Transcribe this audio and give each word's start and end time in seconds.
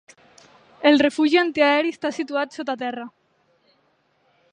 El 0.91 0.95
refugi 1.01 1.39
antiaeri 1.41 1.93
està 1.97 2.11
situat 2.15 2.57
sota 2.57 2.77
terra. 2.85 3.05